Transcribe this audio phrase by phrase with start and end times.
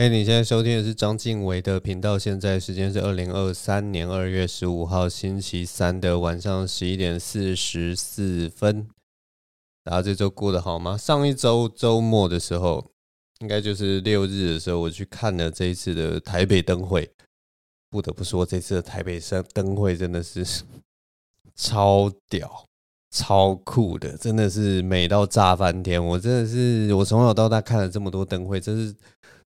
[0.00, 2.18] 哎，你现在收听的是张晋唯的频道。
[2.18, 8.88] 现在时间是二零二三年二月十五号星期三的晚上十一点四十四分。
[9.84, 10.96] 大家这周过得好吗？
[10.96, 12.90] 上一周周末的时候，
[13.40, 17.10] 应该就是六日的时候，我去看了这一次的台北灯会。
[17.90, 20.42] 不得不说，这次的台北灯灯会真的是
[21.54, 22.64] 超屌、
[23.10, 26.02] 超酷的，真的是美到炸翻天。
[26.02, 28.94] 我真的是，我从小到大看了这么多灯会，真是。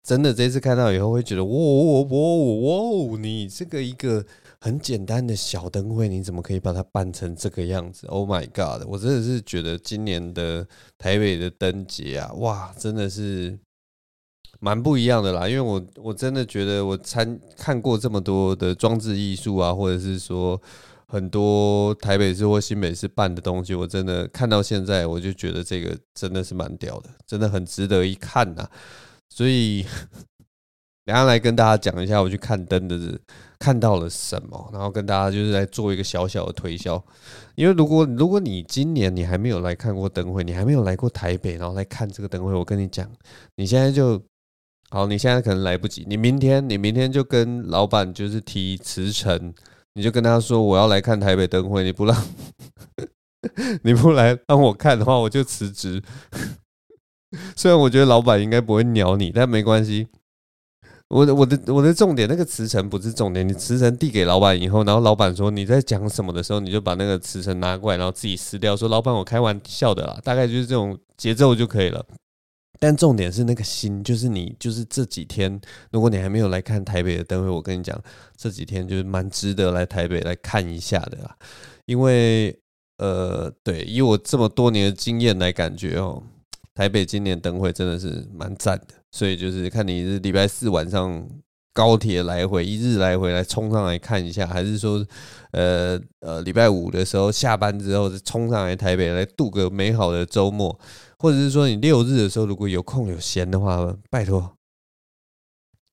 [0.03, 3.19] 真的，这次看到以后会觉得，哇哇哇哇！
[3.19, 4.25] 你这个一个
[4.61, 8.85] 很简单的小灯会，你怎么可以把它办成这个样子？Oh my god！
[8.89, 10.67] 我真的是觉得今年的
[10.99, 13.57] 台北的灯节啊，哇，真的是
[14.59, 15.49] 蛮不一样的啦。
[15.49, 20.61] 因为我我真的觉得我参看过这么多的装置艺术啊，或者是说
[21.07, 28.69] 很多台北市或新北市办的东西，我真的看到现在，我就觉得这个真的是蛮屌的，真的很值得一看呐。
[29.35, 29.83] 所以，
[31.07, 33.19] 等下来跟大家讲一下我去看灯的
[33.59, 37.03] 看到了什么，然后跟大家就是来做一个小小的推销。
[37.55, 43.11] 因为如果如果你今年你还没有来看过灯会，你还没有来过台北，然后来看这个灯会，我跟你讲，
[43.57, 44.23] 你现在就
[44.91, 49.55] 好，你现在可能来不及，你明天你明天就跟老板就是提辞呈，
[49.95, 52.23] 你就跟他说我要来看台北灯会，你不让
[53.83, 56.03] 你不来让我看的话，我就辞职。
[57.57, 60.09] 虽然我觉得老板应该不会鸟你，但没关系。
[61.09, 63.47] 我的我的我的重点，那个辞呈不是重点。
[63.47, 72.03] 你辞呈递给老板以后，然后老板说你在讲什么的时候，你就把那个辞呈拿过来，然后自己撕掉，说老板我开玩笑的啦，大概就是这种节奏就可以了。
[72.81, 77.97] 但重点是那个心，就是你就是这几天，如果你还没有来看台北的灯会，我跟你讲，
[78.35, 81.37] 这几天就是蛮值得来台北来看一下的啦。
[81.85, 82.59] 因为
[82.97, 86.23] 呃，对，以我这么多年的经验来感觉哦。
[86.75, 91.29] 台北今年灯会真的是蛮赞的，所以就是看你是礼拜四晚上
[91.75, 95.07] 高铁来回，一日来回来冲上来看一下，还是说，
[95.53, 100.79] 呃呃礼拜五的时候下班之后冲上来台北来度个美好的周末，
[101.19, 104.57] 或者是说你六日的时候如果有空有闲的话，拜托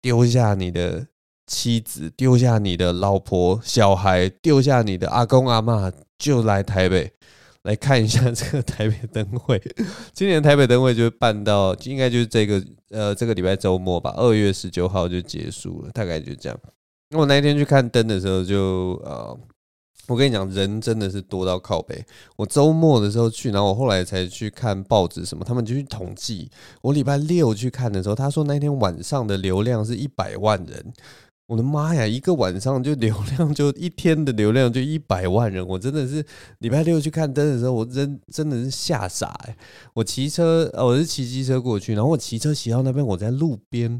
[0.01, 1.07] 丢下你的
[1.45, 7.11] 妻子，丢下你的老婆小孩，丢下你的阿公阿妈，就来台北。
[7.69, 9.61] 来看一下这个台北灯会，
[10.11, 16.59] 今年台北灯会就办到，应该就是这个呃这个礼拜周末吧，二月十九号就结束了，大概就这样。
[17.11, 19.39] 那我那天去看灯的时候就，就呃，
[20.07, 22.03] 我跟你讲，人真的是多到靠北。
[22.37, 26.49] 我周末的时候去，然后我后来才去看报纸什么，他们就去统计。
[26.81, 30.91] 我礼拜六去看的时候，他说那天晚上的流量是一百万人。
[31.49, 32.05] 我的妈呀！
[32.05, 36.23] 一个晚上就流量， 就一天的流量就一百万人，我真的是
[36.59, 39.57] 礼拜六去看灯的时候，我真真的是吓傻哎！
[39.95, 43.99] 我骑车，我是骑机车过去，然后我骑车骑到那边，我在路边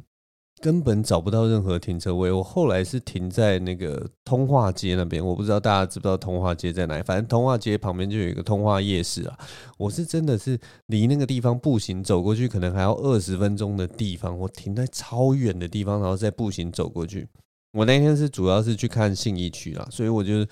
[0.61, 2.31] 根本找不到任何停车位。
[2.31, 9.37] 我后来是停在那个通化街那边，我不知道大家知不知道通化街在哪里，反正通化街旁边就有一个通化夜市啊。
[9.77, 17.27] 我是真的是离那个地方步行走过去，可能还要二十分钟的地方，我停在超远的地方，然后再步行走过去。
[17.73, 20.45] 我那天是主要是去看信义区啦，所以我就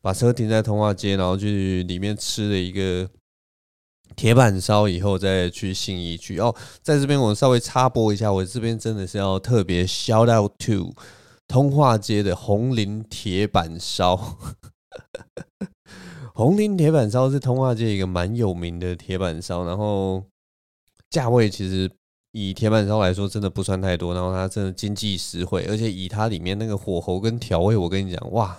[0.00, 3.08] 把车停在通化街，然后去里面吃了一个
[4.16, 6.38] 铁板烧，以后再去信义区。
[6.38, 10.94] 哦，在这边我稍微插播一下，我这边真的是要特别 shout out to
[11.48, 14.38] 通化街的红林铁板烧。
[16.34, 20.24] 红林铁板烧是通化街一个蛮有名的铁板烧，然后
[21.10, 21.90] 价位其实。
[22.36, 28.58] 以铁板烧来说，真的不算太多，然后它真的经济实惠，而且以它里面那个火候跟调味，我跟你讲，哇，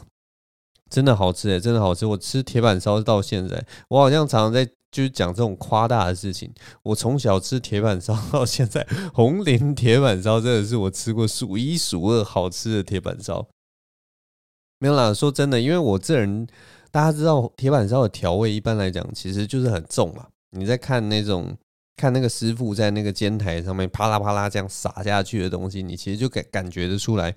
[0.90, 2.06] 真的好吃诶，真的好吃！
[2.06, 4.66] 我吃铁板烧到现在，我好像常常在
[4.96, 6.50] 就是讲这种夸大的事情。
[6.84, 13.46] 我从小吃铁板烧 到现在，红林铁板烧真的是我吃过数一数二好吃的铁板烧。
[14.80, 16.48] 没有啦，说真的，因为我这人
[16.92, 20.28] 大家知道，铁板烧的调味一般来讲其实就是很重嘛。
[20.52, 21.58] 你在看那种。
[21.98, 27.34] 看那个师傅在那个煎台上面啪啦啪啦这样撒下去的东西，你其实就感感觉得出来，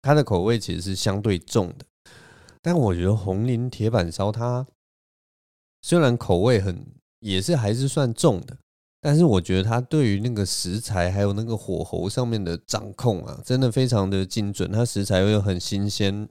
[0.00, 1.84] 它的口味其实是相对重的。
[2.62, 4.66] 但我觉得红林铁板烧它
[5.82, 6.86] 虽然口味很
[7.20, 8.56] 也是还是算重的，
[9.00, 14.70] 但是我觉得它对于那个食材还有那个火候上面的掌控啊，真的非常的精准。
[14.70, 16.28] 它食材又很新鲜，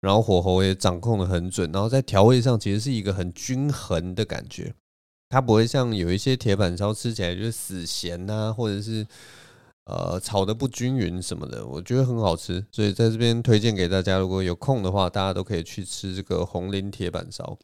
[0.00, 4.72] 然后火候也掌控得很准，然后在调味上其实是一个很均衡的感觉。
[5.28, 9.04] 它不会像有一些铁板烧吃起来就是死咸呐、啊，或者是
[9.86, 17.58] 呃炒得不均匀什么的，我觉得很好吃，所以在这边推荐给大家，如果有空的话，大家都可以去吃这个红林铁板烧。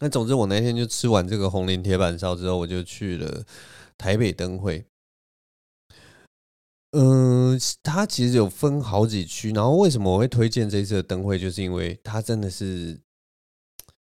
[0.00, 3.44] 那总之，我那天就吃完这个红林铁板烧之后，我就去了
[3.96, 4.84] 台北灯会。
[6.92, 12.98] 嗯、它其实有分好几区，然后为什么我会推荐这次的灯会，就是因为它真的是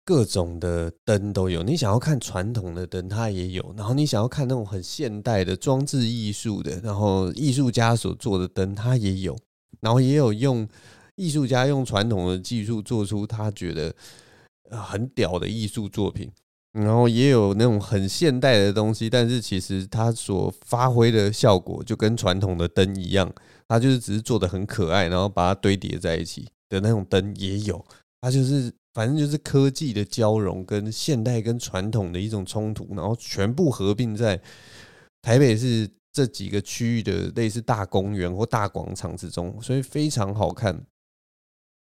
[0.03, 1.63] 各种的灯都有。
[1.63, 9.37] 你想要看传统的灯，它也有；然后你想要看那种很现代的装置艺术的，然后艺术家所做的灯，它也有。
[9.79, 10.67] 然后也有用
[11.15, 13.93] 艺术家用传统的技术做出他觉得
[14.75, 16.31] 很屌的艺术作品。
[16.73, 23.31] 然后也有那种很现代的东西，但是其实它所发挥的效果就跟传统的灯一样，
[23.67, 27.85] 它就是只是做的很可爱，然后把它堆叠在一起的那种灯也有。
[28.21, 34.41] 它就是反正就是科技的交融，跟现代跟传统的一种冲突，然后全部合并在
[35.21, 40.83] 台北市这几个区域的类似大公园或大广场之中，所以非常好看。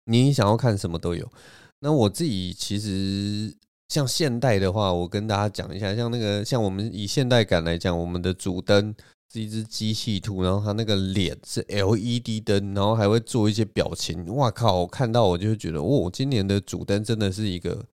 [0.05, 1.31] 你想要看什么都有。
[1.81, 3.53] 那我自己其实。
[3.91, 8.95] 像现代的话，我跟大家讲一下，像那个像我们以现代感来讲，我们的主灯
[9.29, 14.33] 是一只机器兔，然后它那个脸是 LED 灯，然后还会做一些表情。
[14.33, 14.77] 哇靠！
[14.77, 17.85] 我看到我就会觉得，哦，今年的主灯真的是一个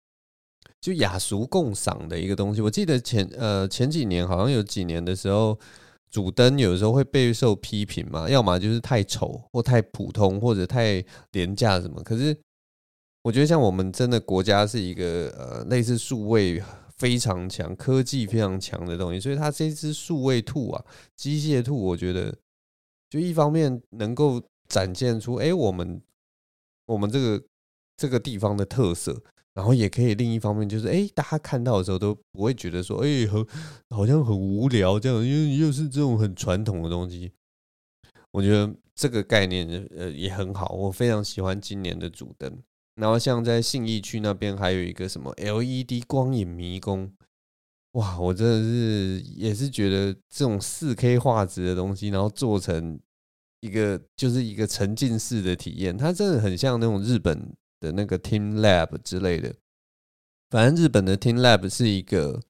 [0.81, 2.61] 就雅俗共赏的一个东西。
[2.61, 5.58] 我记得前呃前几年好像有几年的时候，
[6.12, 12.38] 主灯有时候会备受批评嘛，要么就是太丑或太普通或者太廉价什么，可是。
[13.29, 16.63] 我觉得像我们真的国家是一个呃类似数位
[16.97, 20.83] 非常强、科技非常强的东西，所以它这只数位兔啊，
[21.15, 22.35] 机械兔，我觉得
[23.11, 26.01] 就一方面能够展现出哎我们
[26.87, 27.45] 我们这个
[27.99, 29.23] 这个地方的特色，
[29.53, 33.47] 然后也可以另一方面就是哎大家看到的时候都不会觉得说哎很
[33.91, 37.31] 好像很无聊这样，因为又是这种很传统的东西。
[38.31, 42.63] 我觉得这个概念呃也很好，我非常喜欢今年的主灯。
[42.99, 47.12] 然后像在信义区那边还有一个什么 LED 光影迷宫，
[47.93, 52.99] 哇，我真的是也是觉得这种四 K 画质的东西，然后做成
[53.61, 59.55] 一个就是一个沉浸式的体验，它真的很像那种日本的那个 Team Lab 之类的。
[60.50, 62.43] 反正日本的 Team Lab 是一个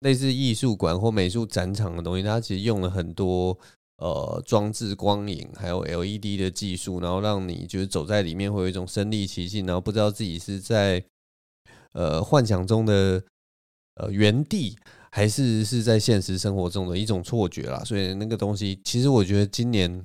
[0.00, 3.58] 类似艺术馆或美术展场的东西，它其实用了很多。
[3.98, 11.02] 呃，装置光影还有 LED 的技术，然后让你就是走在里面会有一种身临其境，然后不知道自己是在
[11.94, 13.20] 呃幻想中的
[13.96, 14.76] 呃原地，
[15.10, 17.82] 还是是在现实生活中的一种错觉啦。
[17.84, 20.04] 所以那个东西，其实我觉得今年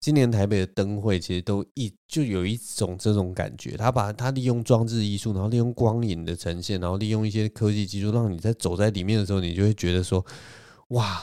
[0.00, 10.26] 今年台北的灯会其实都一就有一种这种感觉，他把他利用装置艺术，然后利用光影的呈现，然后利用一些科技技术，让你在走在里面的时候，你就会觉得说，
[10.88, 11.22] 哇。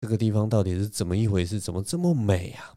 [0.00, 1.60] 这个地方到底是怎么一回事？
[1.60, 2.74] 怎么这么美啊？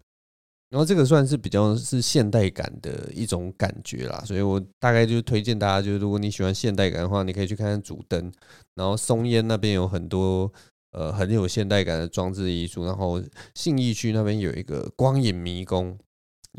[0.70, 8.32] 然后这个算是比较是现代感的一种感觉啦，所以我大概就推荐大家，就是如果你喜欢现代感的话，你可以去看看主灯。
[8.74, 10.52] 然后松烟那边有很多
[10.92, 13.22] 呃很有现代感的装置艺术，然后
[13.54, 15.96] 信义区那边有一个光影迷宫，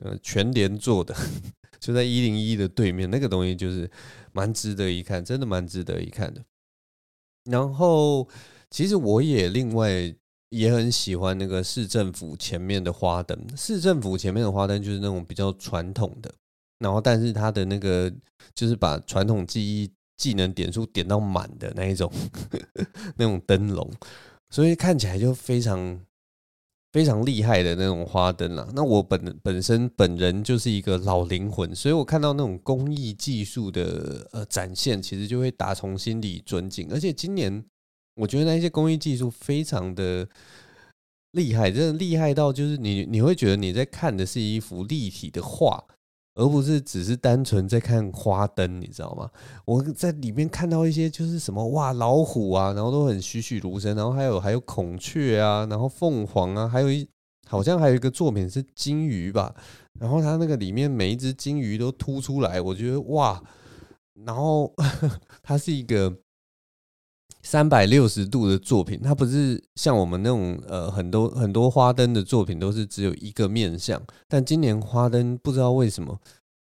[0.03, 1.13] 呃全联做的，
[1.81, 3.91] 就在一零一的对面，那个东西就是
[4.33, 6.41] 蛮值得一看，真的蛮值得一看的。
[7.51, 8.29] 然后
[8.71, 10.15] 其实我也另外。
[10.57, 16.33] 也很喜欢那个市政府前面的花灯，市政府前面的花灯就是那种比较传统的，
[16.79, 18.13] 然后但是它的那个
[18.55, 22.11] 就是把传统技艺技能点数点到满的那一种
[23.17, 23.91] 那种灯笼，
[24.51, 26.01] 所以看起来就非常
[26.93, 28.69] 非常厉害的那种花灯啦。
[28.75, 37.65] 那我本本身本人就是一个老灵魂，所以我看到那种工艺技术的呃展现，其实就会打从心里尊敬，而且今年。
[38.17, 40.29] 我觉得那些工艺技术非常的
[41.33, 45.83] 厉害，真的厉害到就是你你会觉得你在看的是一幅立体的画，
[46.37, 49.29] 而不是只是单纯在看花灯，你知道吗？
[49.65, 57.09] 我在里面看到一些就是什么哇老虎啊，然后都很栩栩如生，然后还有还有孔雀啊，然后凤凰啊，还有一
[57.49, 59.55] 好像还有一个作品是金鱼吧，
[59.99, 63.43] 然后它那个里面每一只金鱼都凸出来，我觉得哇，
[64.25, 64.73] 然后
[65.43, 66.21] 它是一个。
[67.45, 76.19] 三百六十度的作品，它不是像我们那种呃很多很多花灯的作品都是只有一个面向，但今年花灯不知道为什么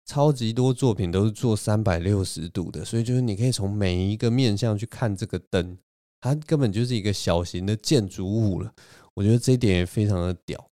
[0.06, 5.76] 超级多作品都是做三百六十度的，所以就是你可以从每一个面向去看这个灯，
[6.20, 8.72] 它根本就是一个小型的建筑物了。
[9.14, 10.64] 我觉得这一点也非常的屌。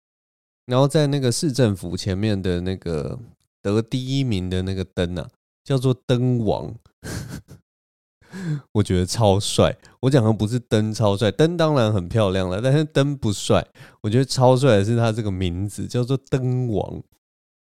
[0.67, 3.19] 然后在那个市政府前面的那个
[3.61, 5.29] 得第一名的那个灯啊，
[5.65, 6.73] 叫做灯王。
[8.73, 9.77] 我觉得超帅。
[10.01, 13.67] 我讲的不是灯超帅，灯当然很漂亮了，但是灯不帅。
[14.03, 17.03] 我觉得超帅的是他这个名字叫做灯王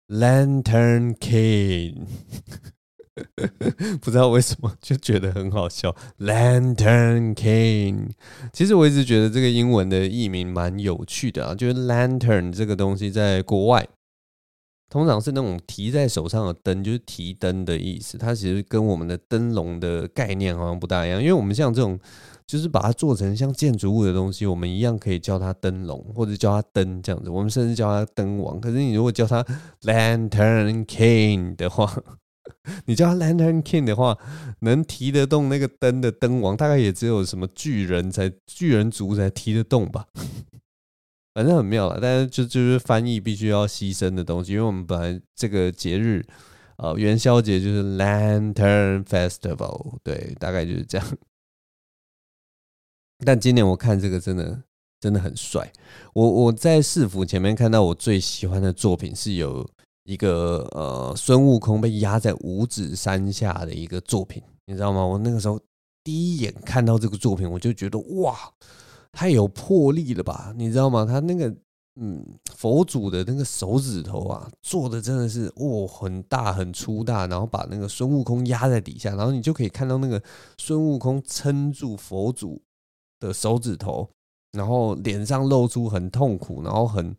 [0.09, 2.07] ，Lantern King。
[4.01, 5.95] 不知道为什么就觉得很好笑。
[6.21, 8.11] Lantern King，
[8.51, 13.87] 其实我一直觉得这个英文的译名蛮有趣的啊，就是 Lantern 这个东西在国外
[14.91, 18.19] 通常是那种提在手上的灯，就是提灯的意思。
[18.19, 21.99] 它其实跟我们的灯笼的概念好像不大一样，因为我们像这种。
[22.51, 27.31] 就是把它做成像建筑物的东西，我们一样可以叫它灯笼，或者叫它灯这样子。
[27.31, 28.61] 我们甚至叫它灯王。
[28.61, 29.41] 可是你如果叫它
[29.83, 32.03] Lantern King 的话，
[32.87, 34.19] 你叫它 Lantern King 的话，
[34.63, 40.07] 能提得动那个灯的灯王，大概也只有什么巨人才巨人族才提得动吧。
[41.33, 46.27] 反正很妙了，但是就就是翻译必须要牺牲的东西，因为我们本来这个节日，
[46.79, 51.07] 呃，元宵节就是 Lantern Festival，对，大概就是这样。
[53.25, 54.63] 但今年我看这个真的
[55.01, 55.71] 真的很帅。
[56.15, 59.69] 我我在市府前面看到我最喜欢的作品是有
[60.05, 65.05] 一个呃孙悟空被压在五指山下的一个作品，你知道吗？
[65.05, 65.61] 我那个时候
[66.03, 68.35] 第一眼看到这个作品，我就觉得哇，
[69.13, 70.53] 太有魄力了吧？
[70.57, 71.05] 你知道吗？
[71.05, 71.55] 他那个
[71.97, 72.25] 嗯
[72.55, 80.23] 佛祖的那个手指头啊，做的真的是哦很大很粗大，然后把那个孙悟空压在底下，然后你就可以看到那个
[80.57, 82.63] 孙悟空撑住佛祖
[83.19, 84.09] 的手指头，
[84.53, 87.17] 然后脸上露出很痛苦，然后很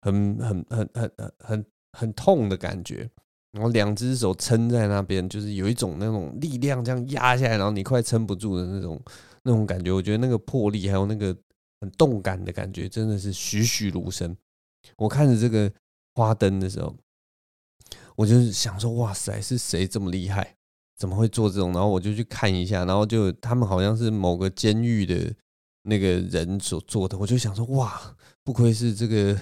[0.00, 3.10] 很很很很很很很痛的感觉，
[3.52, 9.00] 然后两只手撑在那边，就是有一种那种力量这样压下来，然后你快撑不住的那种
[9.46, 9.92] 那种感觉。
[9.92, 11.34] 我觉得那个魄力还有那个
[11.80, 14.36] 很动感的感觉，真的是栩栩如生。
[14.96, 15.72] 我看着这个
[16.14, 16.94] 花灯的时候，
[18.16, 20.56] 我就想说，哇塞，是谁这么厉害？
[20.98, 21.72] 怎么会做这种？
[21.72, 25.34] 然后我就去看一下，然后就他们好像是某个监狱的
[25.82, 27.16] 那个人所做的。
[27.18, 29.38] 我就想说，哇，不愧是这个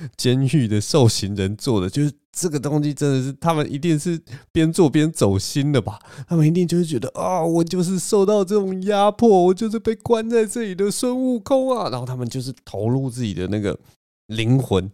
[0.16, 4.20] 监狱的受刑人做的，就是这个东西真的是他们一定是
[4.52, 5.98] 边做边走心的吧？
[6.28, 11.90] 他们一定就是觉得啊，我就是受到这种压迫，我就是被关在这里的孙悟空啊。
[11.90, 13.78] 然后他们就是投入自己的那个
[14.26, 14.90] 灵魂，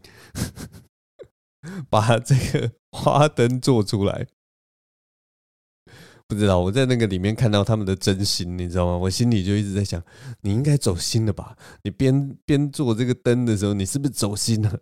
[1.91, 4.27] 把这个花灯做出来。
[6.29, 8.97] 不知道我在那个里面看到他们的真心，你知道吗？
[8.97, 10.03] 我心里就一直在想，
[10.41, 11.57] 你应该走心了吧？
[11.85, 14.81] 你边边做这个灯的时候，你是不是走心了？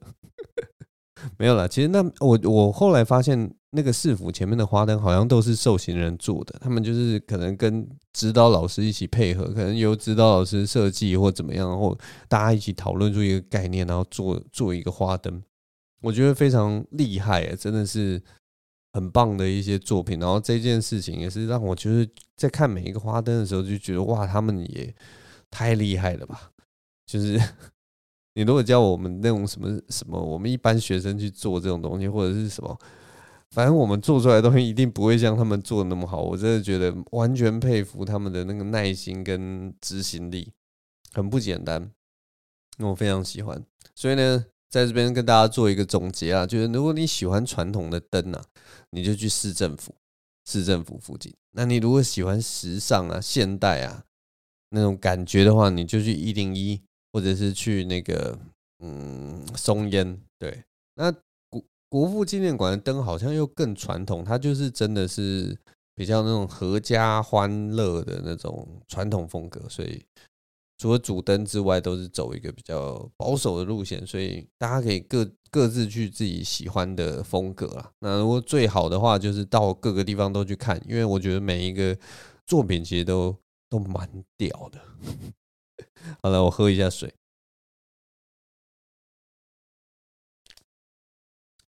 [1.39, 11.97] 没有啦，其实那我我后来发现，那个市府前面的花灯好像都是受刑人做的，他们就是可能跟指导老师一起配合，可能由指导老师设计或怎么样，或
[12.27, 15.43] 大家一起讨论出一个概念，然后做做一个花灯，
[16.01, 18.23] 我觉得非常厉害诶，真的是。
[18.95, 24.95] 很棒的一些作品，然后这件事情也是让我就是在看每一个花灯的时候就觉得哇，他们也
[25.51, 26.53] 太厉害了吧！
[27.05, 27.37] 就是
[28.35, 32.79] 你如果叫我们那种什么什么，我们一般学生去做这种东西，或者是什么，
[33.51, 36.23] 反正我们做出来的东西一定不会像他们做的那么好。
[36.23, 40.53] 我真的觉得完全佩服他们的那个耐心跟执行力，
[41.13, 41.91] 很不简单，
[42.79, 43.61] 那我非常喜欢。
[43.97, 44.45] 所以呢。
[44.75, 48.45] 在这边跟大家做一个总结啊，就是如果你喜欢传统的灯啊，
[48.91, 49.95] 你就去市政府，
[50.45, 51.33] 市政府附近。
[51.53, 54.03] 那你如果喜欢时尚啊、现代啊
[54.71, 58.37] 那种感觉的话，你就去一零一，或者是去那个
[58.81, 60.21] 嗯松烟。
[60.41, 60.65] 对，
[60.97, 61.13] 那
[61.49, 65.57] 国国父纪念馆的灯好像又更传统，它就是真的是
[65.95, 70.05] 比较那种合家欢乐的那种传统风格，所以。
[70.77, 77.93] 除了主灯之外，都是走一个比较保守的路线，所以大家可以各各自去自己喜欢的风格啦。
[78.01, 81.97] 那如果最好的话，就是到各个地方都去看，因为我觉得每一个
[82.47, 83.37] 作品其实都
[83.71, 84.81] 都蛮屌的。
[86.23, 87.15] 好了，我喝一下水。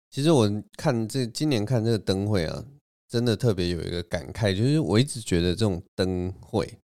[0.10, 2.66] 其实我看这今年看这个灯会啊，
[3.08, 6.80] 真的特别有一个感慨，就是我一直觉得这种灯会。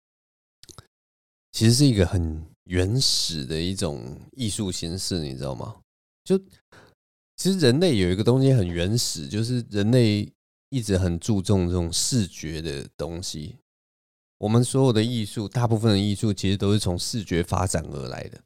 [1.51, 5.75] 其实是一个很原始的一种艺术形式，你知道吗？
[6.24, 6.38] 就
[7.36, 10.31] 其实人类有一个东西很原始，就是人类
[10.70, 13.58] 一直很注重这种视觉的东西。
[14.38, 18.39] 我们所有的艺术，大部分的艺术其实都是从视觉发展而来的。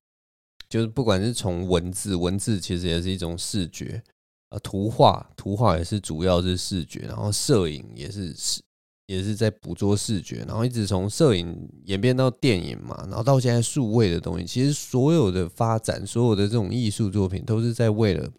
[0.68, 4.04] 就是不管是从文字，文字其实也是一种视觉
[4.50, 8.62] 啊，图画，图画也是主要是视觉，然后摄影也是视。
[9.08, 18.32] 也是在捕捉视觉，然后一直从摄影演变到电影嘛，然后到现在数位的东西，其实所有的发展，所有的这种艺术作品，都是在为了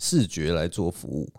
[0.00, 1.32] 视觉来做服务。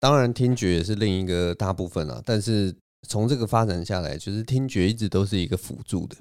[0.00, 2.20] 当然，听觉也是另一个大部分啊。
[2.24, 2.74] 但是
[3.08, 6.16] 从这个发展下来，就是听觉一直都是一个辅助的。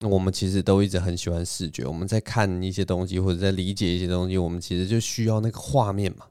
[0.00, 6.26] 那我们其实都一直很喜欢视觉，我们在看一些东西或者在理解一些东西，我们其实就需要那个画面嘛。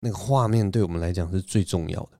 [0.00, 2.18] 那个画面对我们来讲是最重要的。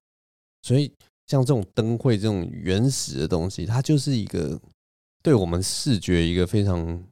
[0.63, 0.93] 所以
[1.33, 4.61] 像这种灯会这种原始的东西，它就是一个
[5.23, 7.03] 对我们视觉一个非常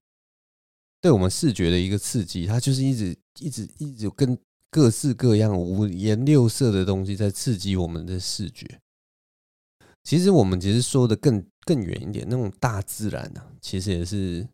[1.00, 4.36] 对我们视觉的一个刺激，它就是一直一直一直跟
[4.68, 8.78] 各式各样五颜六色的东西在刺激我们的视觉。
[10.04, 14.46] 其实我们其实说的更更远一点，那种大自然呢、啊，其实也是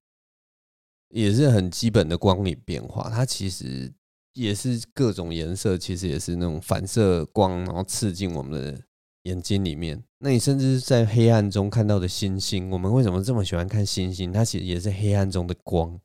[1.09, 3.11] 也是很基本的光影变化。
[3.11, 3.93] 它其实
[4.33, 8.81] 也是各种颜色，其实也是那种反射光，然后刺进我们的
[9.27, 10.03] 眼睛里面。
[10.21, 14.33] 那你甚至在黑暗中看到的星星，我们为什么这么喜欢看星星？
[14.33, 16.01] 它其实也是黑暗中的光。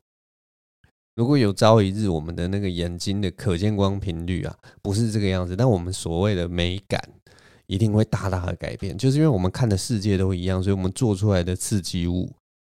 [1.14, 7.02] 如果有朝一日我们的那个眼睛的可见光频率啊，不是这个样子，但我们所谓的美感。
[7.68, 12.30] 一定会大大的改变，就是因为我们看的世界都一样，所以我们做出来的刺激物，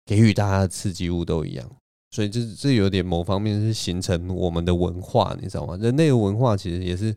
[0.07, 1.71] 给予大家的刺激物都一样，
[2.13, 5.77] 所以这这有点某方面是形成我们的文化，你知道吗？
[5.79, 7.15] 人类的文化其实也是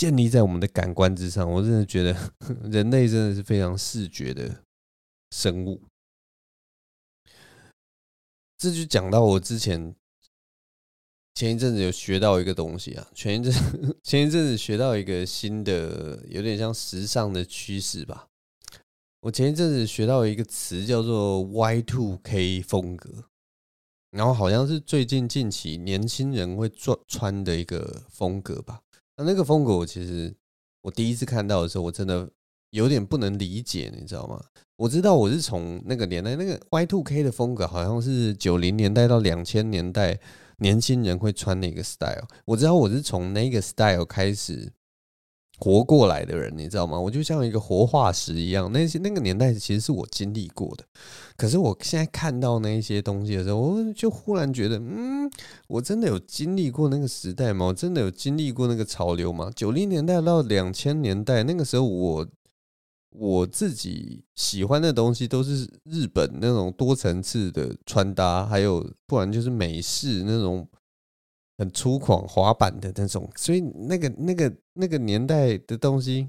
[0.00, 1.52] 建立在我们的感官之上。
[1.52, 2.16] 我真的觉得
[2.72, 4.64] 人类真的是非常视觉的
[5.30, 5.82] 生物。
[8.56, 9.94] 这就讲到我之前。
[11.34, 13.52] 前一阵子有学到一个东西啊，前一阵
[14.02, 18.26] 前一阵子学到一个新的，有点像时尚的趋势吧。
[19.20, 23.24] 我前一阵子学到一个词叫做 Y2K 风格，
[24.10, 28.80] 然后好像是最近近期年轻人会穿穿的一个风格吧。
[29.24, 30.34] 那个风格，我其实
[30.82, 32.28] 我第一次看到的时候，我真的
[32.70, 34.40] 有点不能理解，你知道吗？
[34.76, 40.18] 我知道我是从那个年代，那个 Y Two K 的风格好像是九零年代到两千年代。
[40.62, 44.70] 年轻人会穿的一个 style，我知道我是从那个 style 开始
[45.60, 46.98] 活过来的人，你知道吗？
[46.98, 50.84] 我就像一个活化石一样，那些那个年代其实是我经历过的。
[51.36, 55.30] 可是我现在看到那些东西的时候，我就忽然觉得，嗯，
[55.68, 57.66] 我真的有经历过那个时代吗？
[57.66, 59.50] 我真的有经历过那个潮流吗？
[59.54, 62.26] 九零年代到两千年代，那个时候我。
[63.12, 70.64] 我自己喜欢的东西都是日本那种多层次的穿搭，还有不然就是美式那种
[71.60, 76.26] 很粗犷滑板的那种，所以那个那个那个年代的东西。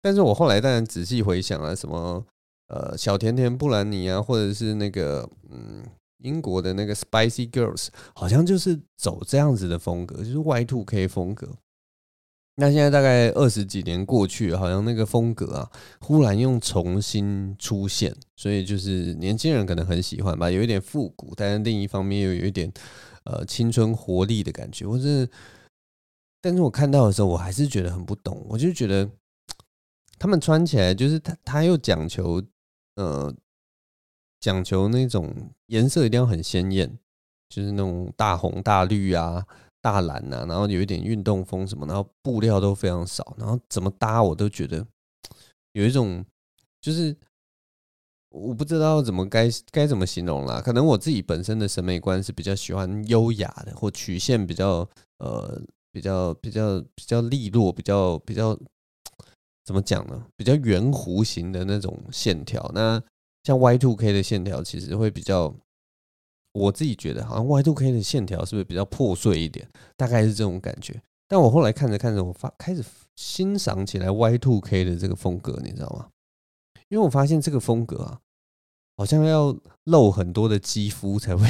[0.00, 2.24] 但是我后来当然仔细回想了，什么
[2.68, 5.82] 呃小甜甜布兰妮啊，或者是那个嗯
[6.22, 11.46] 英国的那个 Spicy Girls，好像就是走这样子的风格，就是 Y2K 风格。
[12.56, 22.72] 那现在大概二十几年过去，好像那个风格啊，忽然又重新出现，所以就是年轻人可能很喜欢吧，有一点复古，但是另一方面又有一点
[23.24, 24.86] 呃青春活力的感觉。
[24.86, 25.28] 我是，
[26.40, 29.10] 但是我看到的时候，我还是觉得很不懂，我就觉得
[30.18, 32.42] 他们穿起来就是他他又讲求
[32.96, 33.34] 呃
[34.40, 35.34] 讲求那种
[35.66, 36.98] 颜色一定要很鲜艳，
[37.48, 39.46] 就是那种大红大绿啊。
[39.84, 44.82] 大蓝、啊，然后有一点运动风什么，然后布料都非常少，然后怎么搭我都觉得
[45.72, 46.24] 有一种
[46.80, 47.14] 就是
[48.34, 50.60] 我不知道怎么该该怎么形容啦。
[50.60, 58.58] 可能我自己本身的审美观是比较喜欢优雅的，或曲线比较呃比较比较比较利落，比较比较
[59.64, 60.26] 怎么讲呢？
[60.36, 62.70] 比较圆弧形的那种线条。
[62.74, 63.00] 那
[63.44, 65.54] 像 Y2K 的线条其实会比较。
[66.56, 69.68] 我自己觉得，好像 Y2K 的线条是不是比较破碎一点？
[69.96, 71.02] 大概是这种感觉。
[71.26, 72.80] 但我后来看着看着，我发开始
[73.16, 76.06] 欣赏起来 Y2K 的这个风格，你知道吗？
[76.90, 78.20] 因为我发现这个风格啊，
[78.96, 81.46] 好像要露很多的肌肤才会。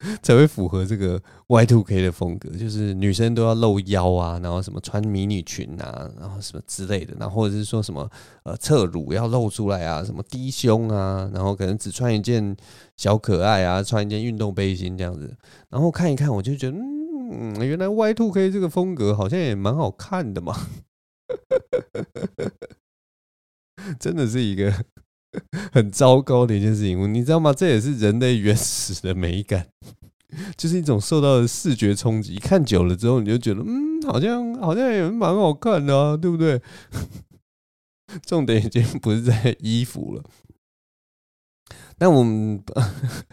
[0.22, 8.08] 才会符合这个 Y2K 的风格，就是女生都要露腰啊，然后什么穿迷你裙啊，然后什么之类的，然后或者是说什么
[8.44, 12.56] 呃侧乳要露出来啊，什么低胸啊，然后可能只穿一件
[12.96, 15.36] 小可爱啊，穿一件运动背心这样子，
[15.68, 20.56] 然后看一看，我就觉得，嗯，原来 Y2K 这个风格好像也蛮好看的嘛，
[23.98, 24.72] 真的是一个。
[25.72, 27.52] 很糟糕的一件事情，你知道吗？
[27.52, 29.66] 这也是人类原始的美感，
[30.56, 32.36] 就是一种受到的视觉冲击。
[32.36, 36.60] 看久了之后，你就觉得，嗯，好像好像也蛮好看的啊，对不对？
[38.24, 40.22] 重点已经不是在衣服了。
[41.98, 42.62] 但我们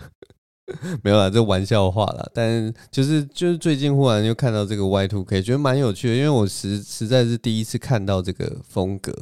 [1.04, 2.30] 没有啦，这玩笑话啦。
[2.34, 9.14] 但就是就是最近忽然又看到这个 Y Two K，觉得蛮有趣的，因为我实实在是第一次看到这个风格。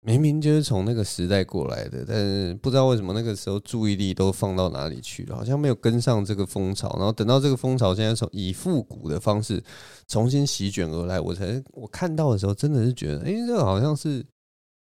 [0.00, 6.94] 明明就是从那个时代过来的，但是不知道为什么那个时候注意力都放到哪里去了，好像没有跟上这个风潮。
[6.96, 9.62] 然后等到这个风潮现在从以复古的方式
[10.06, 14.24] 重新席卷而来，我才我看到的时候真的是觉得，哎，这个好像是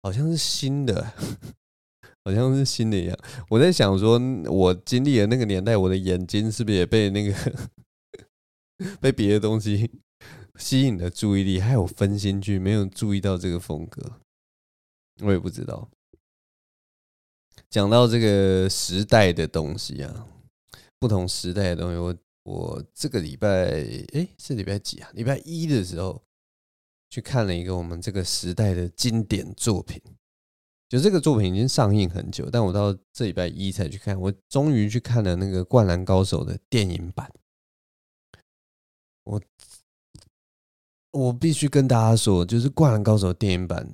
[0.02, 1.12] 好像是新的，
[2.24, 3.18] 好像是新的一样。
[3.50, 7.34] 我在想说，我经历了那个年代，我的眼睛是不是也被那个
[9.00, 9.90] 被别的东西
[10.56, 14.00] 吸引的注意力，还有分心剧，没有注意到这个风格，
[15.20, 15.88] 我也不知道。
[17.68, 20.26] 讲到这个时代的东西啊，
[20.98, 23.48] 不同时代的东西，我我这个礼拜，
[24.14, 25.10] 哎，是礼拜几啊？
[25.14, 26.22] 礼拜一的时候
[27.08, 30.00] 去看了一个我们这个时代的经典作品。
[30.88, 37.32] 就这个作品已经上映很久，但我到这礼拜一才去看，我终于去看了那个《灌篮高手》的电影版。
[39.24, 39.40] 我
[41.12, 43.88] 我必须跟大家说，就是《灌篮高手》电影版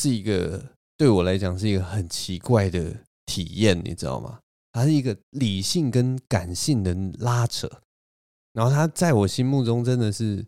[0.00, 0.64] 是一个
[0.96, 4.40] 对我来讲是一个很奇怪的体验，你知道吗？
[4.72, 7.68] 它是一个理性跟感性的拉扯，
[8.52, 10.46] 然后它在我心目中真的是。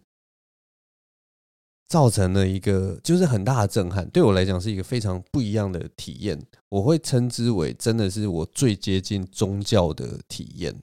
[1.89, 6.43] 造成了一个就是很大的震撼，对我来讲是一个非常不一样的体验。
[6.71, 10.75] 我会称之为真的是我最接近宗教的体验。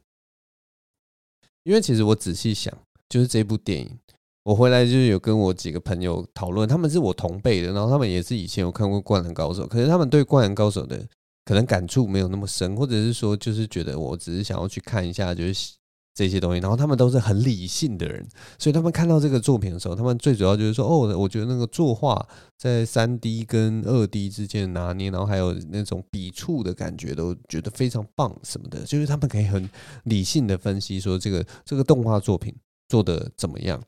[1.63, 2.71] 因为其实我仔细想，
[3.07, 3.97] 就是这部电影，
[4.43, 11.05] 我回来就是有跟我几个朋友讨论，他们是我同辈的，然后他们也是以前有看过《灌篮高手》，可是他们对《灌篮高手》的
[11.45, 15.73] 可能感触没有那么深，或者是说就是觉得我只是想要去看一下，就是。
[16.15, 29.69] 这些东西，然后他们都是很理性的人，所以他们看到这个作品的时候，他们最主要就是说：“哦，我觉得那个作画在三 D 跟二 D 之间拿捏，然后还有那种笔触的感觉，都觉得非常棒什么的。”就是他们可以很
[30.03, 32.53] 理性的分析说这个这个动画作品
[32.89, 33.81] 做的怎么样，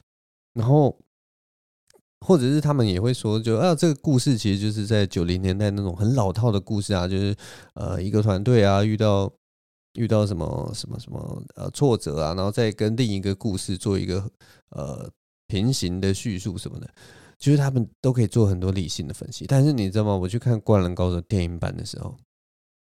[0.54, 0.98] 然后
[2.22, 7.36] 或者是他们也会说就，啊，这个故事其实就是在九零年代那种很老套的故事啊，就是
[7.74, 9.32] 呃，一个团队啊遇到。
[9.96, 14.26] 遇到什么什么什么呃挫折啊，然后再跟另一个故事做一个
[14.70, 15.12] 呃
[15.48, 16.90] 平行的叙述什么的，
[17.38, 19.46] 其实他们都可以做很多理性的分析。
[19.50, 20.16] 但是你知道吗？
[20.16, 22.16] 我去看《灌篮高手》电影版的时候，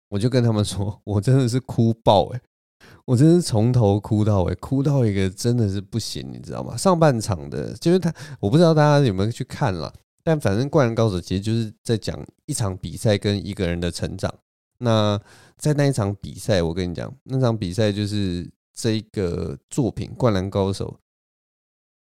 [0.07, 2.39] 我就跟他们说，我真的是哭爆诶，
[3.05, 6.77] 我真是从头哭到尾，哭到一个真的是不行，你知道吗？
[6.77, 14.33] 上半场的，就是他，我不知道大家有没有去看了，但反正《灌篮高手》其实就是在讲一场比赛跟一个人的成长。
[14.79, 15.19] 那
[15.57, 20.87] 在那一场比赛，我跟你讲，那场比赛就是这个作品《灌篮高手》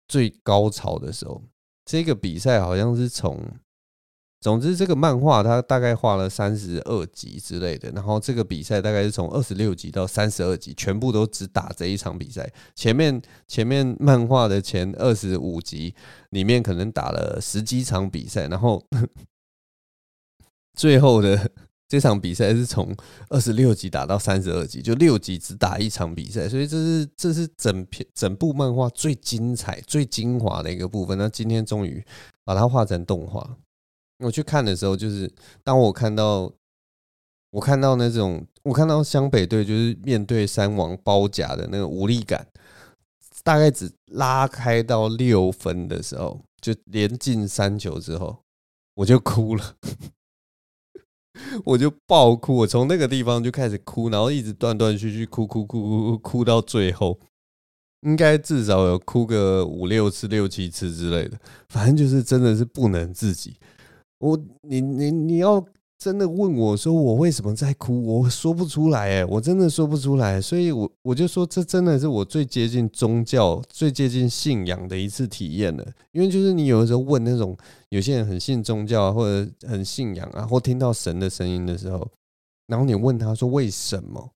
[0.06, 1.42] 最高潮的时候。
[1.84, 3.42] 这个比赛好像是从，
[4.40, 12.48] 总之这个漫画它大概画了三十二集之类的，然后这个比赛大概是从二十六集到三十二集，全部都只打这一场比赛。
[12.74, 15.94] 前面前面漫画的前二十五集
[16.30, 18.84] 里面可能打了十几场比赛，然后
[20.74, 21.50] 最后的。
[21.88, 22.94] 这场比赛是从
[23.30, 31.16] 二十六集打到三十二集，就六集只打一场比赛，所以这是这是整篇整部漫画最精彩、最精华的一个部分。
[31.16, 32.04] 那今天终于
[32.44, 33.56] 把它画成动画。
[34.18, 36.52] 我去看的时候，就是当我看到
[37.50, 42.46] 我看到那种我看到湘北队就是面对山王包夹的那个无力感，
[43.42, 48.44] 大概只拉开到六分的时候，就连进三球之后，
[48.94, 49.76] 我就哭了。
[51.64, 57.16] 我就爆哭，我从那个地方就开始哭，然后一直断断续续哭哭哭哭哭哭到最后，
[58.00, 63.56] 应该至少有哭个五六次、六七次之类的，反正就是真的是不能自己。
[64.18, 65.64] 我你你你要。
[66.00, 68.06] 真的问我说我为什么在哭？
[68.06, 70.40] 我说不出来哎，我真的说不出来。
[70.40, 75.84] 所以我我就说这真的是我最接近宗教、最接近信仰的一次体验了。
[76.12, 77.56] 因为就是你有的时候问那种
[77.88, 82.08] 有些人很信宗教或者很信仰啊，或听到神的声音的时候，
[82.68, 84.30] 然后你问他说为什么，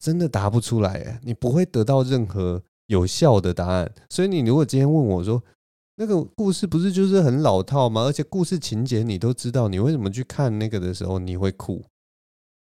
[0.00, 3.88] 真的答不出来哎，你不会得到任何有效的答案。
[4.10, 5.40] 所以你如果今天问我说，
[5.96, 8.02] 那个故事不是就是很老套吗？
[8.02, 11.84] 而且故事情节你都知道，你为什么去看那个的时候你会哭？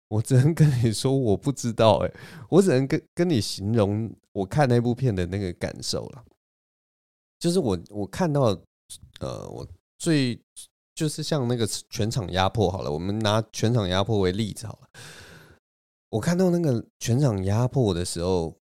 [0.10, 2.14] 我只能跟你说我不知道，哎，
[2.50, 6.24] 我只能跟跟你形容我看那部片的那个感受了。
[7.40, 8.42] 就是我我看到，
[9.22, 9.66] 呃，我
[9.98, 10.38] 最
[10.94, 14.90] 就是像那个全场压迫好了，我们拿全场压迫为例子好了。
[16.10, 18.56] 我看到那个全场压迫的时候，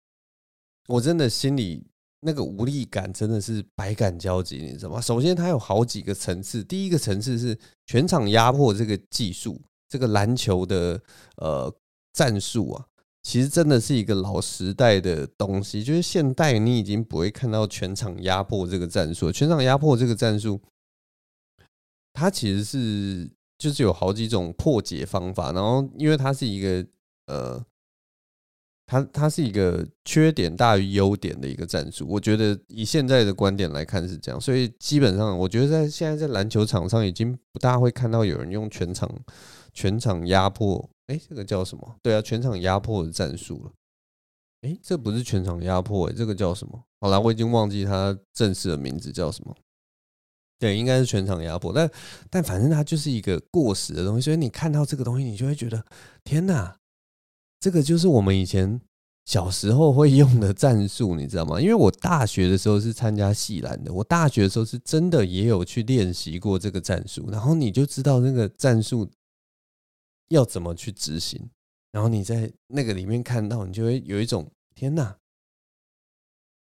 [0.86, 1.84] 我真的心里。
[2.24, 5.00] 那个无力感真的是百感交集，你知道吗？
[5.00, 6.62] 首先，它有好几个层次。
[6.62, 11.00] 第一个层次是全场压迫这个技术，这个篮球的
[11.38, 11.74] 呃
[12.12, 12.86] 战术啊，
[13.24, 15.82] 其实真的是一个老时代的东西。
[15.82, 20.60] 就是现代你已经不会看到全场压迫这个战术，全场压迫这个战术，
[22.12, 25.50] 它其实是就是有好几种破解方法。
[25.50, 26.86] 然后，因为它是一个
[27.26, 27.64] 呃。
[28.92, 39.10] 它它是一个缺点大于优点的一个战术，我觉得以现在的观点来看是这样，所以基本上我觉得在现在在篮球场上已经不大会看到有人用全场
[39.72, 41.96] 全场压迫，哎，这个叫什么？
[42.02, 43.72] 对啊，全场压迫的战术了。
[44.60, 46.84] 哎，这不是全场压迫，哎，这个叫什么？
[47.00, 49.56] 好啦，我已经忘记它正式的名字叫什么。
[50.58, 51.90] 对，应该是全场压迫，但
[52.28, 55.82] 但反正它就是一个过时的东西，所以你看到这个东西，你就会觉得
[56.22, 56.76] 天哪，
[57.62, 58.80] 这个就是我们以前
[59.24, 61.60] 小时候会用的战术，你知道吗？
[61.60, 69.08] 因为我大学的时候是参加系篮的，我大学的时候是真的也有去练习过这个战术，然后你就知道那个战术
[70.30, 71.50] 要怎么去执行，
[71.92, 75.16] 然后你在那个里面看到，你就会有一种天哪。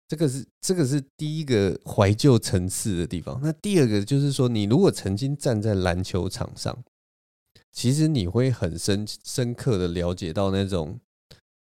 [0.08, 3.40] 这个是这个是第一个怀旧层次的地方。
[3.42, 6.78] 那第二个就是说，你如果曾经站在篮球场上，
[7.72, 11.00] 其实你会很深深刻的了解到那种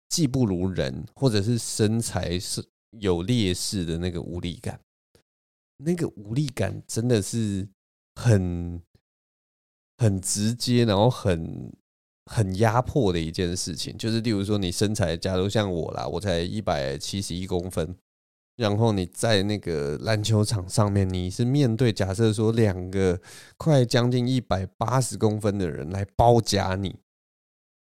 [0.10, 2.64] 技不如人，或者是身材是
[3.00, 4.80] 有劣势的那个无力感。
[5.78, 7.68] 那个无力感真的是
[8.16, 8.82] 很
[9.98, 11.72] 很直接，然后很
[12.26, 13.98] 很压迫的一件事情。
[13.98, 17.96] 就是例如说，你身材，假如像我啦，我才一百七十一公分。
[18.56, 23.20] 然后你在那个篮球场上面，你是面对假设说两个
[23.58, 26.96] 快将近一百八十公分的人来包夹你，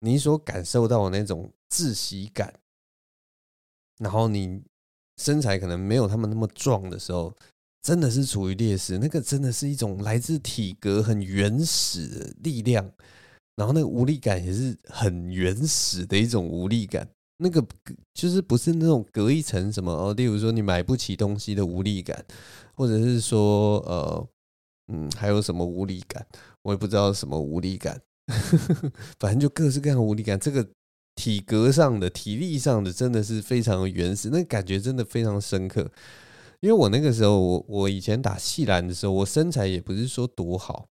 [0.01, 2.55] 你所感受到的那种窒息感，
[3.99, 4.63] 然后你
[5.17, 7.33] 身材可能没有他们那么壮的时候，
[7.81, 8.99] 真的是处于劣势。
[8.99, 12.91] 那个真的是一种来自体格很原始的力量，
[13.55, 17.09] 然后那个无力感也是很原始的一种无力感。
[17.39, 17.65] 那个
[18.15, 22.25] 就是不是那种隔一层什么哦，例如说你买不起东西的无力感，
[22.75, 24.29] 或者是说呃
[24.93, 26.25] 嗯还有什么无力感，
[26.63, 28.01] 我也不知道什么无力感，
[29.19, 30.39] 反正就各式各样的无力感。
[30.39, 30.65] 这个
[31.17, 35.91] 体格上的、体力上的，真的是非常原始，那感觉真的非常深刻。
[36.61, 40.87] 因为我那个时候，我我以前打细篮的时候，我身材也不是说多好，